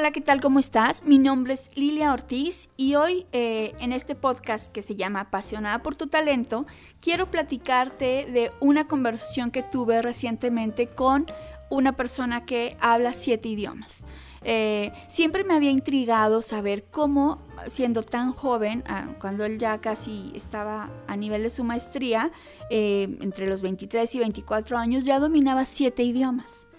Hola, 0.00 0.12
¿qué 0.12 0.22
tal? 0.22 0.40
¿Cómo 0.40 0.58
estás? 0.58 1.04
Mi 1.04 1.18
nombre 1.18 1.52
es 1.52 1.70
Lilia 1.74 2.14
Ortiz 2.14 2.70
y 2.78 2.94
hoy 2.94 3.26
eh, 3.32 3.74
en 3.80 3.92
este 3.92 4.14
podcast 4.14 4.72
que 4.72 4.80
se 4.80 4.96
llama 4.96 5.20
Apasionada 5.20 5.82
por 5.82 5.94
tu 5.94 6.06
talento, 6.06 6.64
quiero 7.02 7.30
platicarte 7.30 8.24
de 8.24 8.50
una 8.60 8.88
conversación 8.88 9.50
que 9.50 9.62
tuve 9.62 10.00
recientemente 10.00 10.86
con 10.86 11.26
una 11.68 11.96
persona 11.96 12.46
que 12.46 12.78
habla 12.80 13.12
siete 13.12 13.50
idiomas. 13.50 14.02
Eh, 14.40 14.90
siempre 15.06 15.44
me 15.44 15.52
había 15.52 15.70
intrigado 15.70 16.40
saber 16.40 16.86
cómo, 16.90 17.42
siendo 17.66 18.02
tan 18.02 18.32
joven, 18.32 18.82
ah, 18.86 19.08
cuando 19.20 19.44
él 19.44 19.58
ya 19.58 19.82
casi 19.82 20.32
estaba 20.34 20.90
a 21.08 21.16
nivel 21.16 21.42
de 21.42 21.50
su 21.50 21.62
maestría, 21.62 22.32
eh, 22.70 23.18
entre 23.20 23.46
los 23.46 23.60
23 23.60 24.14
y 24.14 24.18
24 24.18 24.78
años, 24.78 25.04
ya 25.04 25.18
dominaba 25.18 25.66
siete 25.66 26.02
idiomas. 26.04 26.69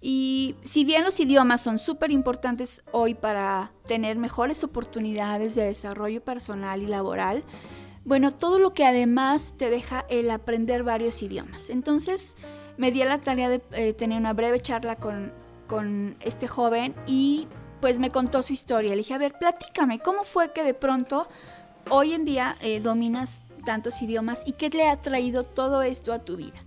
Y 0.00 0.54
si 0.64 0.84
bien 0.84 1.04
los 1.04 1.18
idiomas 1.18 1.60
son 1.60 1.78
súper 1.78 2.10
importantes 2.10 2.82
hoy 2.92 3.14
para 3.14 3.70
tener 3.86 4.16
mejores 4.16 4.62
oportunidades 4.62 5.54
de 5.54 5.64
desarrollo 5.64 6.22
personal 6.22 6.82
y 6.82 6.86
laboral, 6.86 7.44
bueno, 8.04 8.30
todo 8.30 8.58
lo 8.58 8.72
que 8.74 8.86
además 8.86 9.54
te 9.56 9.70
deja 9.70 10.04
el 10.08 10.30
aprender 10.30 10.82
varios 10.82 11.20
idiomas. 11.22 11.68
Entonces 11.68 12.36
me 12.76 12.92
di 12.92 13.02
a 13.02 13.06
la 13.06 13.20
tarea 13.20 13.48
de 13.48 13.60
eh, 13.72 13.92
tener 13.92 14.18
una 14.18 14.32
breve 14.32 14.60
charla 14.60 14.96
con, 14.96 15.32
con 15.66 16.16
este 16.20 16.46
joven 16.46 16.94
y 17.06 17.48
pues 17.80 17.98
me 17.98 18.10
contó 18.10 18.42
su 18.42 18.52
historia. 18.52 18.90
Le 18.90 18.98
dije, 18.98 19.14
a 19.14 19.18
ver, 19.18 19.34
platícame, 19.38 19.98
¿cómo 19.98 20.22
fue 20.22 20.52
que 20.52 20.62
de 20.62 20.74
pronto 20.74 21.28
hoy 21.90 22.12
en 22.12 22.24
día 22.24 22.56
eh, 22.60 22.80
dominas 22.80 23.42
tantos 23.58 24.00
idiomas 24.02 24.42
y 24.46 24.52
qué 24.52 24.70
le 24.70 24.88
ha 24.88 25.00
traído 25.00 25.44
todo 25.44 25.82
esto 25.82 26.12
a 26.12 26.20
tu 26.20 26.36
vida? 26.36 26.58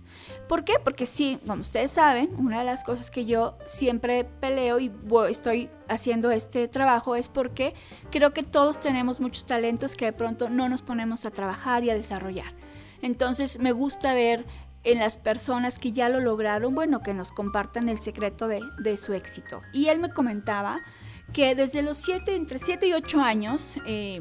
¿Por 0.48 0.64
qué? 0.64 0.74
Porque 0.82 1.06
sí, 1.06 1.38
como 1.46 1.62
ustedes 1.62 1.92
saben, 1.92 2.30
una 2.38 2.58
de 2.58 2.64
las 2.64 2.84
cosas 2.84 3.10
que 3.10 3.24
yo 3.24 3.56
siempre 3.66 4.24
peleo 4.24 4.78
y 4.80 4.92
estoy 5.28 5.70
haciendo 5.88 6.30
este 6.30 6.68
trabajo 6.68 7.16
es 7.16 7.28
porque 7.28 7.74
creo 8.10 8.32
que 8.32 8.42
todos 8.42 8.80
tenemos 8.80 9.20
muchos 9.20 9.46
talentos 9.46 9.94
que 9.94 10.06
de 10.06 10.12
pronto 10.12 10.50
no 10.50 10.68
nos 10.68 10.82
ponemos 10.82 11.24
a 11.24 11.30
trabajar 11.30 11.84
y 11.84 11.90
a 11.90 11.94
desarrollar. 11.94 12.54
Entonces 13.00 13.58
me 13.58 13.72
gusta 13.72 14.14
ver 14.14 14.46
en 14.84 14.98
las 14.98 15.16
personas 15.16 15.78
que 15.78 15.92
ya 15.92 16.08
lo 16.08 16.20
lograron, 16.20 16.74
bueno, 16.74 17.02
que 17.02 17.14
nos 17.14 17.32
compartan 17.32 17.88
el 17.88 18.00
secreto 18.00 18.48
de, 18.48 18.96
su 18.96 19.14
éxito. 19.14 19.62
Y 19.72 19.86
él 19.86 20.00
me 20.00 20.10
comentaba 20.10 20.80
que 21.32 21.54
desde 21.54 21.82
los 21.82 21.98
7, 21.98 22.34
entre 22.34 22.58
7 22.58 22.86
y 22.88 22.92
8 22.92 23.20
años, 23.20 23.78
eh, 23.86 24.18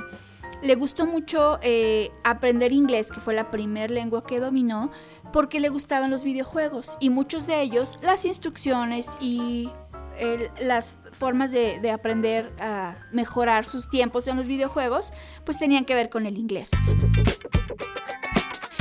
le 0.61 0.75
gustó 0.75 1.05
mucho 1.05 1.59
eh, 1.61 2.11
aprender 2.23 2.71
inglés, 2.71 3.11
que 3.11 3.19
fue 3.19 3.33
la 3.33 3.51
primera 3.51 3.93
lengua 3.93 4.23
que 4.23 4.39
dominó, 4.39 4.91
porque 5.33 5.59
le 5.59 5.69
gustaban 5.69 6.11
los 6.11 6.23
videojuegos 6.23 6.97
y 6.99 7.09
muchos 7.09 7.47
de 7.47 7.61
ellos, 7.61 7.97
las 8.01 8.25
instrucciones 8.25 9.09
y 9.19 9.69
las 10.59 10.95
formas 11.13 11.51
de, 11.51 11.91
aprender 11.91 12.51
a 12.59 12.97
mejorar 13.11 13.65
sus 13.65 13.89
tiempos 13.89 14.27
en 14.27 14.37
los 14.37 14.47
videojuegos, 14.47 15.13
pues 15.45 15.57
tenían 15.57 15.85
que 15.85 15.95
ver 15.95 16.09
con 16.09 16.25
el 16.25 16.37
inglés. 16.37 16.69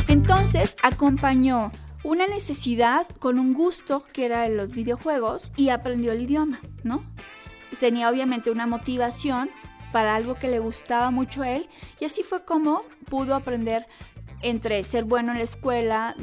Entonces 0.08 0.76
acompañó 0.82 1.72
una 2.02 2.26
necesidad 2.26 3.06
con 3.18 3.38
un 3.38 3.54
gusto 3.54 4.04
que 4.12 4.24
era 4.24 4.48
los 4.48 4.70
videojuegos 4.70 5.52
y 5.56 5.68
aprendió 5.68 6.12
el 6.12 6.22
idioma, 6.22 6.60
¿no? 6.82 7.04
Tenía 7.78 8.10
obviamente 8.10 8.50
una 8.50 8.66
motivación 8.66 9.50
para 9.92 10.14
algo 10.14 10.34
que 10.34 10.48
le 10.48 10.58
gustaba 10.58 11.10
mucho 11.10 11.42
a 11.42 11.50
él 11.50 11.68
y 11.98 12.04
así 12.04 12.22
fue 12.22 12.44
como 12.44 12.80
pudo 13.08 13.34
aprender 13.34 13.86
entre 14.42 14.82
ser 14.84 15.04
bueno 15.04 15.32
en 15.32 15.38
la 15.38 15.44
escuela, 15.44 16.14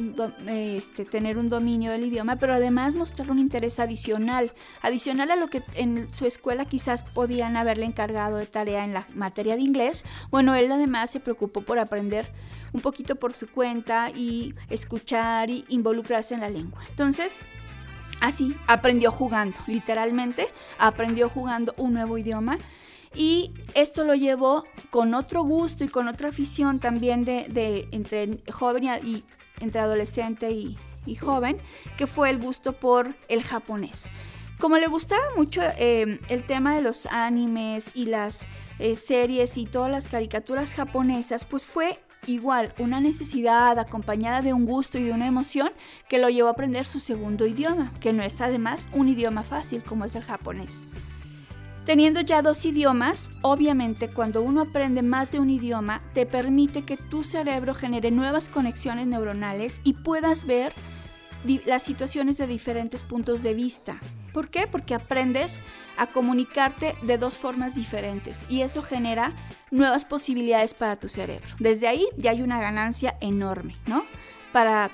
este, 0.48 1.06
tener 1.06 1.38
un 1.38 1.50
dominio 1.50 1.92
del 1.92 2.06
idioma, 2.06 2.38
pero 2.38 2.56
además 2.56 2.96
mostrar 2.96 3.30
un 3.30 3.40
interés 3.40 3.80
adicional, 3.80 4.54
adicional 4.82 5.30
a 5.32 5.36
lo 5.36 5.48
que 5.48 5.62
en 5.76 6.14
su 6.14 6.26
escuela 6.26 6.66
quizás 6.66 7.04
podían 7.04 7.58
haberle 7.58 7.86
encargado 7.86 8.38
de 8.38 8.48
tarea 8.48 8.84
en 8.86 8.94
la 8.94 9.06
materia 9.14 9.56
de 9.56 9.62
inglés. 9.62 10.04
Bueno, 10.32 10.56
él 10.56 10.72
además 10.72 11.12
se 11.12 11.20
preocupó 11.20 11.62
por 11.62 11.78
aprender 11.78 12.32
un 12.74 12.82
poquito 12.82 13.16
por 13.16 13.34
su 13.34 13.48
cuenta 13.50 14.10
y 14.10 14.56
escuchar 14.70 15.50
y 15.50 15.66
involucrarse 15.70 16.34
en 16.34 16.42
la 16.42 16.50
lengua. 16.50 16.82
Entonces, 16.90 17.42
así 18.20 18.56
aprendió 18.66 19.12
jugando, 19.12 19.58
literalmente 19.68 20.48
aprendió 20.80 21.30
jugando 21.30 21.76
un 21.78 21.94
nuevo 21.94 22.18
idioma 22.18 22.58
y 23.16 23.54
esto 23.74 24.04
lo 24.04 24.16
llevó 24.16 24.64
con 24.90 25.14
otro 25.14 25.44
gusto 25.44 25.84
y 25.84 25.88
con 25.88 26.08
otra 26.08 26.30
afición 26.30 26.80
también 26.80 27.24
de, 27.24 27.88
entre 27.92 28.40
joven 28.52 28.86
y, 29.04 29.24
entre 29.60 29.82
adolescente 29.82 30.52
y, 30.52 30.78
joven, 31.16 31.58
que 31.98 32.06
fue 32.06 32.30
el 32.30 32.38
gusto 32.38 32.74
por 32.74 33.16
el 33.30 33.42
japonés. 33.42 34.10
Como 34.60 34.78
le 34.78 34.88
gustaba 34.88 35.24
mucho 35.38 35.62
eh, 35.78 36.20
el 36.30 36.44
tema 36.44 36.76
de 36.76 36.82
los 36.82 37.06
animes 37.06 37.92
y 37.94 38.06
las 38.06 38.48
eh, 38.80 38.96
series 38.96 39.58
y 39.58 39.66
todas 39.66 39.90
las 39.90 40.08
caricaturas 40.10 40.74
japonesas, 40.74 41.46
pues 41.46 41.66
fue 41.66 41.98
igual 42.26 42.74
una 42.78 43.00
necesidad 43.00 43.78
acompañada 43.80 44.42
de 44.42 44.54
un 44.54 44.66
gusto 44.66 44.98
y 44.98 45.04
de 45.04 45.12
una 45.12 45.28
emoción 45.28 45.72
que 46.10 46.20
lo 46.20 46.30
llevó 46.30 46.50
a 46.50 46.52
aprender 46.52 46.86
su 46.86 47.00
segundo 47.00 47.46
idioma, 47.46 47.94
que 48.00 48.14
no 48.14 48.24
es 48.24 48.42
además 48.42 48.88
un 48.94 49.08
idioma 49.08 49.44
fácil 49.44 49.84
como 49.84 50.06
es 50.06 50.16
el 50.16 50.24
japonés. 50.24 50.84
Teniendo 51.88 52.20
ya 52.20 52.42
dos 52.42 52.66
idiomas, 52.66 53.32
obviamente 53.44 54.10
cuando 54.10 54.42
uno 54.42 54.64
aprende 54.64 55.04
más 55.04 55.32
de 55.32 55.40
un 55.40 55.50
idioma, 55.50 56.02
te 56.14 56.26
permite 56.26 56.82
que 56.82 56.98
tu 56.98 57.24
cerebro 57.24 57.74
genere 57.74 58.12
nuevas 58.12 58.50
conexiones 58.50 59.08
neuronales 59.08 59.80
y 59.86 59.94
puedas 59.94 60.46
ver 60.46 60.74
las 61.66 61.84
situaciones 61.84 62.38
de 62.38 62.46
diferentes 62.46 63.04
puntos 63.04 63.42
de 63.42 63.54
vista. 63.54 64.02
¿Por 64.34 64.50
qué? 64.50 64.68
Porque 64.68 64.96
aprendes 64.96 65.62
a 65.96 66.08
comunicarte 66.08 66.94
de 67.04 67.18
dos 67.18 67.38
formas 67.38 67.76
diferentes 67.76 68.46
y 68.50 68.64
eso 68.64 68.82
genera 68.82 69.32
nuevas 69.72 70.04
posibilidades 70.04 70.74
para 70.74 70.98
tu 70.98 71.08
cerebro. 71.08 71.48
Desde 71.58 71.88
ahí 71.88 72.06
ya 72.18 72.32
hay 72.32 72.42
una 72.42 72.60
ganancia 72.60 73.16
enorme, 73.22 73.78
¿no? 73.86 74.04
Para 74.52 74.92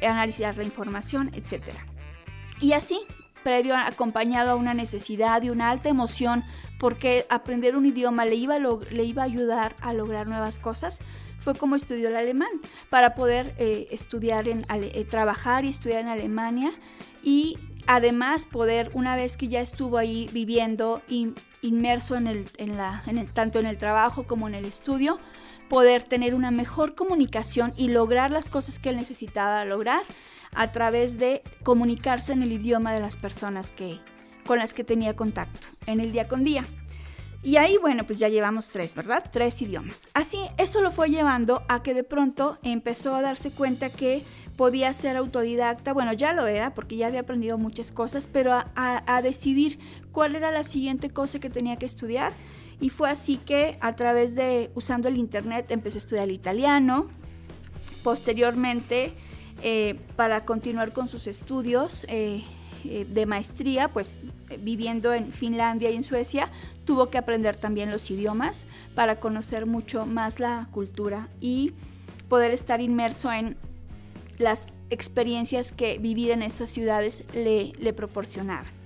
analizar 0.00 0.56
la 0.56 0.62
información, 0.62 1.32
etc. 1.34 1.70
Y 2.60 2.70
así, 2.70 3.00
previo 3.46 3.76
acompañado 3.76 4.50
a 4.50 4.54
una 4.56 4.74
necesidad 4.74 5.40
y 5.40 5.50
una 5.50 5.70
alta 5.70 5.88
emoción 5.88 6.42
porque 6.80 7.26
aprender 7.30 7.76
un 7.76 7.86
idioma 7.86 8.24
le 8.24 8.34
iba 8.34 8.56
a, 8.56 8.58
le 8.58 9.04
iba 9.04 9.22
a 9.22 9.24
ayudar 9.24 9.76
a 9.80 9.92
lograr 9.92 10.26
nuevas 10.26 10.58
cosas, 10.58 10.98
fue 11.38 11.54
como 11.54 11.76
estudió 11.76 12.08
el 12.08 12.16
alemán 12.16 12.48
para 12.90 13.14
poder 13.14 13.54
eh, 13.58 13.86
estudiar 13.92 14.48
en 14.48 14.66
eh, 14.68 15.04
trabajar 15.08 15.64
y 15.64 15.68
estudiar 15.68 16.00
en 16.00 16.08
Alemania 16.08 16.72
y 17.22 17.56
además 17.86 18.46
poder 18.46 18.90
una 18.94 19.14
vez 19.14 19.36
que 19.36 19.46
ya 19.46 19.60
estuvo 19.60 19.96
ahí 19.96 20.28
viviendo 20.32 21.02
inmerso 21.62 22.16
en 22.16 22.26
el, 22.26 22.50
tanto 23.32 23.60
en 23.60 23.66
el 23.66 23.78
trabajo 23.78 24.24
como 24.26 24.48
en 24.48 24.56
el 24.56 24.64
estudio 24.64 25.18
poder 25.68 26.02
tener 26.02 26.34
una 26.34 26.50
mejor 26.50 26.96
comunicación 26.96 27.72
y 27.76 27.90
lograr 27.90 28.32
las 28.32 28.50
cosas 28.50 28.80
que 28.80 28.88
él 28.88 28.96
necesitaba 28.96 29.64
lograr 29.64 30.02
a 30.56 30.72
través 30.72 31.18
de 31.18 31.42
comunicarse 31.62 32.32
en 32.32 32.42
el 32.42 32.52
idioma 32.52 32.92
de 32.92 33.00
las 33.00 33.16
personas 33.16 33.70
que, 33.70 34.00
con 34.46 34.58
las 34.58 34.74
que 34.74 34.82
tenía 34.82 35.14
contacto 35.14 35.68
en 35.86 36.00
el 36.00 36.10
día 36.10 36.26
con 36.26 36.42
día. 36.42 36.64
Y 37.46 37.58
ahí, 37.58 37.76
bueno, 37.80 38.04
pues 38.04 38.18
ya 38.18 38.28
llevamos 38.28 38.70
tres, 38.70 38.96
¿verdad? 38.96 39.24
Tres 39.30 39.62
idiomas. 39.62 40.08
Así, 40.14 40.38
eso 40.56 40.80
lo 40.80 40.90
fue 40.90 41.10
llevando 41.10 41.62
a 41.68 41.80
que 41.80 41.94
de 41.94 42.02
pronto 42.02 42.58
empezó 42.64 43.14
a 43.14 43.22
darse 43.22 43.52
cuenta 43.52 43.88
que 43.88 44.24
podía 44.56 44.92
ser 44.92 45.16
autodidacta. 45.16 45.92
Bueno, 45.92 46.12
ya 46.12 46.32
lo 46.32 46.48
era 46.48 46.74
porque 46.74 46.96
ya 46.96 47.06
había 47.06 47.20
aprendido 47.20 47.56
muchas 47.56 47.92
cosas, 47.92 48.26
pero 48.26 48.52
a, 48.52 49.22
decidir 49.22 49.78
cuál 50.10 50.34
era 50.34 50.50
la 50.50 50.64
siguiente 50.64 51.10
cosa 51.10 51.38
que 51.38 51.48
tenía 51.48 51.76
que 51.76 51.86
estudiar. 51.86 52.32
Y 52.80 52.88
fue 52.88 53.10
así 53.10 53.36
que 53.36 53.78
a 53.80 53.94
través 53.94 54.34
de, 54.34 54.72
usando 54.74 55.06
el 55.06 55.16
Internet, 55.16 55.70
empecé 55.70 55.98
a 55.98 56.00
estudiar 56.00 56.30
italiano. 56.32 57.06
Posteriormente, 58.02 59.12
eh, 59.62 59.98
para 60.16 60.44
continuar 60.44 60.92
con 60.92 61.08
sus 61.08 61.26
estudios 61.26 62.04
eh, 62.08 62.42
eh, 62.84 63.06
de 63.08 63.26
maestría, 63.26 63.88
pues 63.88 64.20
viviendo 64.60 65.12
en 65.12 65.32
Finlandia 65.32 65.90
y 65.90 65.96
en 65.96 66.04
Suecia, 66.04 66.50
tuvo 66.84 67.10
que 67.10 67.18
aprender 67.18 67.56
también 67.56 67.90
los 67.90 68.10
idiomas 68.10 68.66
para 68.94 69.18
conocer 69.18 69.66
mucho 69.66 70.06
más 70.06 70.38
la 70.38 70.66
cultura 70.72 71.28
y 71.40 71.72
poder 72.28 72.52
estar 72.52 72.80
inmerso 72.80 73.32
en 73.32 73.56
las 74.38 74.66
experiencias 74.90 75.72
que 75.72 75.98
vivir 75.98 76.30
en 76.30 76.42
esas 76.42 76.70
ciudades 76.70 77.24
le, 77.34 77.72
le 77.78 77.92
proporcionaban. 77.92 78.76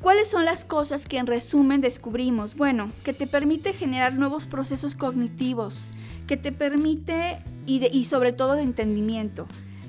¿Cuáles 0.00 0.28
son 0.30 0.44
las 0.44 0.64
cosas 0.64 1.04
que 1.06 1.18
en 1.18 1.26
resumen 1.26 1.80
descubrimos? 1.80 2.54
Bueno, 2.54 2.92
que 3.02 3.12
te 3.12 3.26
permite 3.26 3.72
generar 3.72 4.14
nuevos 4.14 4.46
procesos 4.46 4.94
cognitivos, 4.94 5.90
que 6.28 6.36
te 6.36 6.52
permite, 6.52 7.38
y, 7.66 7.84
y 7.86 8.04
sobre 8.04 8.32
todo 8.32 8.54
de 8.54 8.62
entendimiento, 8.62 9.46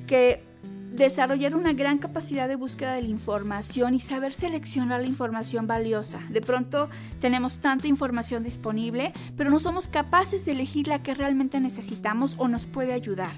que 0.08 0.44
desarrollar 0.98 1.56
una 1.56 1.74
gran 1.74 2.00
capacidad 2.00 2.48
de 2.48 2.56
búsqueda 2.56 2.94
de 2.94 3.04
la 3.04 3.10
información 3.10 3.94
y 3.94 4.00
saber 4.00 4.34
seleccionar 4.34 5.02
la 5.02 5.08
información 5.08 5.68
valiosa. 5.68 6.20
De 6.30 6.42
pronto 6.42 6.90
tenemos 7.20 7.60
tanta 7.60 7.88
información 7.88 8.44
disponible, 8.44 9.14
pero 9.38 9.50
no 9.52 9.60
somos 9.60 9.88
capaces 9.88 10.44
de 10.46 10.54
elegir 10.54 10.88
la 10.88 11.04
que 11.04 11.14
realmente 11.14 11.60
necesitamos 11.60 12.36
o 12.40 12.48
nos 12.48 12.66
puede 12.66 12.94
ayudar. 12.94 13.32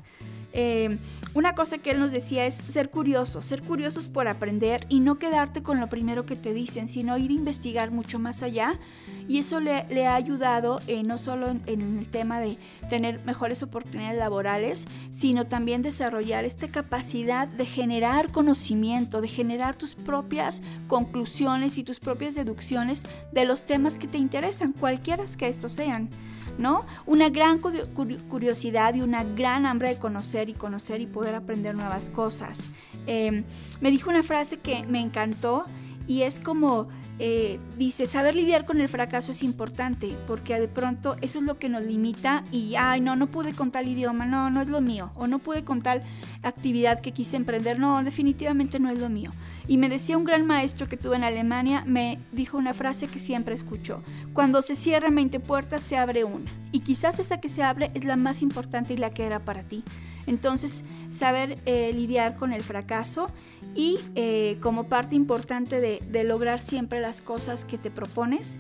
Eh, 0.54 0.98
una 1.36 1.54
cosa 1.54 1.78
que 1.78 1.92
él 1.92 2.00
nos 2.00 2.12
decía 2.12 2.46
es 2.48 2.56
ser 2.56 2.90
curiosos, 2.90 3.46
ser 3.46 3.62
curiosos 3.62 4.08
por 4.08 4.28
aprender 4.28 4.88
y 4.90 5.00
no 5.00 5.20
quedarte 5.20 5.62
con 5.62 5.80
lo 5.80 5.88
primero 5.88 6.26
que 6.26 6.36
te 6.36 6.54
dicen, 6.54 6.88
sino 6.88 7.18
ir 7.20 7.30
a 7.30 7.34
investigar 7.34 7.92
mucho 7.92 8.18
más 8.18 8.42
allá. 8.42 8.80
Y 9.28 9.38
eso 9.38 9.60
le, 9.60 10.08
ha 10.08 10.16
ayudado 10.16 10.82
eh, 10.88 11.04
no 11.04 11.20
solo 11.20 11.50
en, 11.50 11.62
en, 11.68 12.00
el 12.00 12.08
tema 12.08 12.40
de 12.40 12.58
tener 12.90 13.24
mejores 13.26 13.62
oportunidades 13.62 14.18
laborales, 14.18 14.88
sino 15.12 15.46
también 15.46 15.84
desarrollar 15.84 16.46
esta 16.46 16.68
capacidad 16.70 17.48
de 17.48 17.66
generar 17.68 18.32
conocimiento, 18.32 19.22
de 19.22 19.28
generar 19.28 19.76
tus 19.76 19.94
propias 19.94 20.64
conclusiones 20.88 21.78
y 21.78 21.84
tus 21.84 22.00
propias 22.00 22.34
deducciones 22.34 23.04
de 23.32 23.46
los 23.46 23.66
temas 23.66 23.98
que 23.98 24.08
te 24.08 24.18
interesan, 24.18 24.74
cualquiera 24.74 25.20
que 25.38 25.48
estos 25.48 25.74
sean. 25.74 26.10
¿no? 26.58 26.86
Una 27.06 27.30
gran 27.30 27.60
curiosidad 27.60 28.94
y 28.94 29.02
una 29.02 29.24
gran 29.24 29.66
hambre 29.66 29.90
de 29.90 29.98
conocer 29.98 30.39
y 30.48 30.54
conocer 30.54 31.02
y 31.02 31.08
poder 31.08 31.36
aprender 31.36 31.76
nuevas 31.76 32.10
cosas. 32.10 32.70
Em, 33.08 33.44
me 33.82 33.92
dijo 33.92 34.10
una 34.10 34.24
frase 34.24 34.58
que 34.58 34.84
me 34.84 35.02
encantó 35.02 35.66
y 36.08 36.22
es 36.22 36.40
como 36.40 36.88
eh, 37.22 37.60
dice, 37.78 38.08
saber 38.08 38.34
lidiar 38.34 38.66
con 38.66 38.80
el 38.80 38.88
fracaso 38.88 39.34
es 39.34 39.44
importante, 39.44 40.16
porque 40.26 40.58
de 40.58 40.70
pronto 40.70 41.18
eso 41.20 41.40
es 41.40 41.46
lo 41.46 41.60
que 41.60 41.68
nos 41.68 41.84
limita 41.86 42.46
y, 42.50 42.76
ay, 42.76 43.02
no, 43.02 43.18
no 43.18 43.28
pude 43.28 43.52
con 43.52 43.72
tal 43.72 43.90
idioma, 43.90 44.26
no, 44.26 44.50
no 44.50 44.62
es 44.62 44.70
lo 44.70 44.80
mío, 44.80 45.12
o 45.16 45.28
no 45.28 45.40
pude 45.40 45.66
con 45.66 45.82
tal 45.82 46.02
actividad 46.44 47.02
que 47.02 47.12
quise 47.12 47.36
emprender, 47.36 47.78
no, 47.78 48.02
definitivamente 48.06 48.80
no 48.80 48.90
es 48.90 49.00
lo 49.00 49.10
mío. 49.10 49.34
Y 49.68 49.76
me 49.76 49.90
decía 49.90 50.18
un 50.18 50.24
gran 50.24 50.46
maestro 50.46 50.88
que 50.88 50.96
tuve 50.96 51.18
en 51.18 51.26
Alemania, 51.26 51.84
me 51.86 52.20
dijo 52.32 52.58
una 52.58 52.74
frase 52.74 53.08
que 53.08 53.20
siempre 53.20 53.54
escucho, 53.54 54.02
cuando 54.32 54.62
se 54.62 54.78
cierran 54.78 55.14
20 55.14 55.42
puertas 55.42 55.84
se 55.84 55.98
abre 55.98 56.24
una, 56.24 56.50
y 56.72 56.80
quizás 56.80 57.20
esa 57.20 57.42
que 57.42 57.50
se 57.50 57.64
abre 57.64 57.92
es 57.96 58.06
la 58.06 58.16
más 58.16 58.42
importante 58.42 58.94
y 58.94 58.98
la 58.98 59.10
que 59.10 59.26
era 59.26 59.40
para 59.40 59.64
ti. 59.64 59.84
Entonces, 60.30 60.84
saber 61.10 61.58
eh, 61.66 61.92
lidiar 61.92 62.36
con 62.36 62.54
el 62.54 62.64
fracaso 62.64 63.32
y 63.76 63.98
eh, 64.14 64.58
como 64.62 64.84
parte 64.84 65.16
importante 65.16 65.80
de, 65.80 66.24
lograr 66.24 66.62
siempre 66.62 67.00
las 67.00 67.20
cosas 67.22 67.66
que 67.66 67.80
te 67.80 67.90
propones 67.90 68.60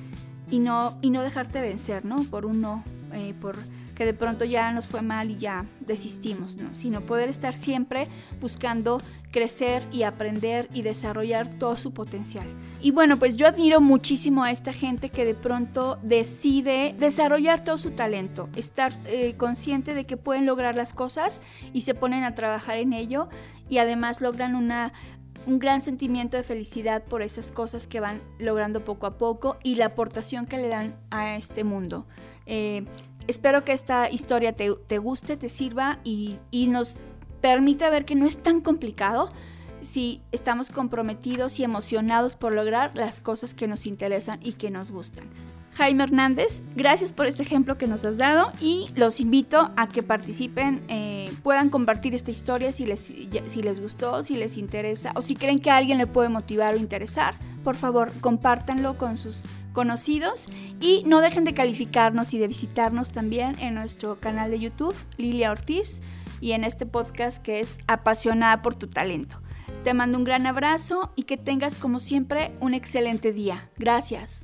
y 0.49 0.57
no, 0.57 0.97
y 1.03 1.11
no 1.11 1.21
dejarte 1.21 1.61
vencer, 1.61 2.05
¿no? 2.05 2.23
Por 2.23 2.47
un 2.47 2.59
no, 2.59 2.83
eh, 3.13 3.35
por 3.39 3.55
que 3.99 4.05
de 4.05 4.13
pronto 4.13 4.45
ya 4.45 4.71
nos 4.71 4.87
fue 4.87 5.01
mal 5.01 5.29
y 5.29 5.35
ya 5.35 5.65
desistimos, 5.81 6.55
¿no? 6.55 6.73
Sino 6.73 7.01
poder 7.01 7.27
estar 7.27 7.53
siempre 7.53 8.07
buscando 8.39 9.01
crecer 9.29 9.85
y 9.91 10.03
aprender 10.03 10.69
y 10.73 10.83
desarrollar 10.83 11.49
todo 11.49 11.75
su 11.75 11.91
potencial. 11.91 12.47
Y 12.81 12.91
bueno, 12.91 13.17
pues 13.17 13.35
yo 13.35 13.45
admiro 13.45 13.81
muchísimo 13.81 14.45
a 14.45 14.51
esta 14.51 14.71
gente 14.71 15.09
que 15.09 15.25
de 15.25 15.35
pronto 15.35 15.99
decide 16.01 16.95
desarrollar 16.97 17.61
todo 17.65 17.77
su 17.77 17.91
talento, 17.91 18.47
estar 18.55 18.93
eh, 19.05 19.33
consciente 19.35 19.93
de 19.93 20.05
que 20.05 20.15
pueden 20.15 20.45
lograr 20.45 20.75
las 20.75 20.93
cosas 20.93 21.41
y 21.73 21.81
se 21.81 21.93
ponen 21.93 22.23
a 22.23 22.35
trabajar 22.35 22.77
en 22.77 22.93
ello 22.93 23.27
y 23.67 23.79
además 23.79 24.21
logran 24.21 24.55
una, 24.55 24.93
un 25.45 25.59
gran 25.59 25.81
sentimiento 25.81 26.37
de 26.37 26.43
felicidad 26.43 27.03
por 27.03 27.21
esas 27.21 27.51
cosas 27.51 27.85
que 27.85 27.99
van 27.99 28.21
logrando 28.39 28.85
poco 28.85 29.07
a 29.07 29.17
poco 29.17 29.57
y 29.61 29.75
la 29.75 29.87
aportación 29.87 30.45
que 30.45 30.55
le 30.55 30.69
dan 30.69 30.95
a 31.11 31.35
este 31.35 31.65
mundo. 31.65 32.07
Eh, 32.45 32.85
espero 33.29 33.63
que 33.63 33.73
esta 33.73 34.09
historia 34.09 34.53
te, 34.53 34.97
guste, 34.97 35.37
te 35.37 35.49
sirva 35.49 35.99
y, 36.03 36.39
nos 36.67 36.97
permita 37.41 37.89
ver 37.89 38.03
que 38.03 38.15
no 38.15 38.25
es 38.25 38.37
tan 38.37 38.59
complicado 38.59 39.31
si 39.81 40.21
estamos 40.33 40.69
comprometidos 40.69 41.57
y 41.59 41.63
emocionados 41.63 42.35
por 42.35 42.51
lograr 42.51 42.91
las 42.95 43.21
cosas 43.21 43.53
que 43.53 43.67
nos 43.67 43.85
interesan 43.85 44.39
y 44.43 44.53
que 44.53 44.71
nos 44.71 44.91
gustan. 44.91 45.25
Jaime 45.75 46.03
Hernández, 46.03 46.63
gracias 46.75 47.13
por 47.13 47.27
este 47.27 47.43
ejemplo 47.43 47.77
que 47.77 47.87
nos 47.87 48.03
has 48.03 48.17
dado 48.17 48.51
y 48.59 48.89
los 48.95 49.21
invito 49.21 49.71
a 49.77 49.87
que 49.87 50.03
participen, 50.03 50.81
eh, 50.89 51.31
puedan 51.41 51.69
compartir 51.69 52.13
esta 52.13 52.31
historia 52.31 52.73
si 52.73 52.85
les, 52.85 52.99
si 52.99 53.61
les 53.61 53.79
gustó, 53.79 54.21
si 54.23 54.35
les 54.35 54.57
interesa 54.57 55.13
o 55.15 55.21
si 55.21 55.35
creen 55.35 55.59
que 55.59 55.69
a 55.69 55.77
alguien 55.77 55.97
le 55.97 56.07
puede 56.07 56.27
motivar 56.27 56.73
o 56.73 56.77
interesar. 56.77 57.35
Por 57.63 57.77
favor, 57.77 58.11
compártanlo 58.19 58.97
con 58.97 59.15
sus 59.15 59.45
conocidos 59.79 60.49
y 60.81 61.03
no 61.05 61.21
dejen 61.21 61.45
de 61.45 61.53
calificarnos 61.53 62.33
y 62.33 62.37
de 62.37 62.49
visitarnos 62.49 63.13
también 63.13 63.57
en 63.59 63.75
nuestro 63.75 64.19
canal 64.19 64.51
de 64.51 64.59
YouTube, 64.59 64.93
Lilia 65.15 65.51
Ortiz, 65.51 66.01
y 66.41 66.51
en 66.51 66.65
este 66.65 66.85
podcast 66.85 67.41
que 67.41 67.61
es 67.61 67.77
Apasionada 67.87 68.61
por 68.61 68.75
tu 68.75 68.87
talento. 68.87 69.41
Te 69.85 69.93
mando 69.93 70.17
un 70.17 70.25
gran 70.25 70.47
abrazo 70.47 71.13
y 71.15 71.23
que 71.23 71.37
tengas 71.37 71.77
como 71.77 72.01
siempre 72.01 72.51
un 72.59 72.73
excelente 72.73 73.31
día. 73.31 73.69
Gracias. 73.77 74.43